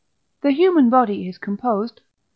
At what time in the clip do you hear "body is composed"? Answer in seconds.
0.89-1.99